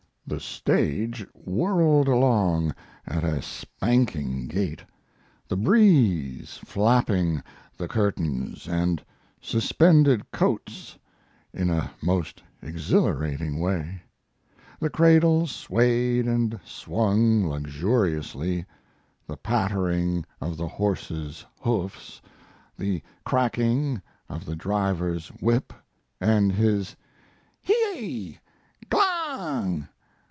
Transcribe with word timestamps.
The 0.27 0.39
stage 0.39 1.27
whirled 1.33 2.07
along 2.07 2.73
at 3.05 3.25
a 3.25 3.41
spanking 3.41 4.47
gait, 4.47 4.81
the 5.49 5.57
breeze 5.57 6.55
flapping 6.63 7.43
the 7.75 7.89
curtains 7.89 8.65
and 8.65 9.03
suspended 9.41 10.31
coats 10.31 10.97
in 11.53 11.69
a 11.69 11.91
most 12.01 12.41
exhilarating 12.61 13.59
way; 13.59 14.03
the 14.79 14.89
cradle 14.89 15.47
swayed 15.47 16.27
and 16.27 16.57
swung 16.63 17.45
luxuriously, 17.47 18.65
the 19.27 19.35
pattering 19.35 20.25
of 20.39 20.55
the 20.55 20.67
horses' 20.69 21.45
hoofs, 21.59 22.21
the 22.77 23.03
cracking 23.25 24.01
of 24.29 24.45
the 24.45 24.55
driver's 24.55 25.27
whip, 25.41 25.73
and 26.21 26.53
his 26.53 26.95
"Hi 27.65 27.99
yi! 27.99 28.39
g'lang!" 28.89 29.89